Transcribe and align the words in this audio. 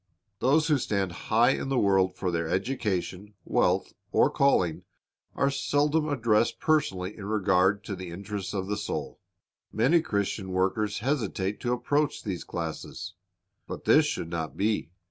^ 0.37 0.39
Those 0.39 0.67
who 0.67 0.79
stand 0.79 1.11
high 1.11 1.51
in 1.51 1.69
the 1.69 1.77
world 1.77 2.15
for 2.15 2.31
their 2.31 2.49
education, 2.49 3.35
wealth, 3.45 3.93
or 4.11 4.31
calling, 4.31 4.81
are 5.35 5.51
seldom 5.51 6.09
addressed 6.09 6.59
personally 6.59 7.15
in 7.15 7.25
regard 7.25 7.83
to 7.83 7.95
the 7.95 8.09
interests 8.09 8.51
of 8.55 8.65
the 8.65 8.77
soul. 8.77 9.19
Many 9.71 10.01
Christian 10.01 10.49
workers 10.53 10.97
hesitate 11.05 11.59
to 11.59 11.73
approach 11.73 12.23
these 12.23 12.43
classes. 12.43 13.13
But 13.67 13.85
this 13.85 14.07
should 14.07 14.31
not 14.31 14.57
be. 14.57 14.89